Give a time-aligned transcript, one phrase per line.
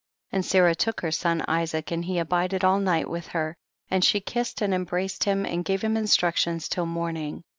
[0.31, 0.35] 8.
[0.37, 3.55] And Sarah took her son Isaac and he abided all that night with her,
[3.91, 7.43] and she kissed and embraced him, and gave him instructions till morn ing.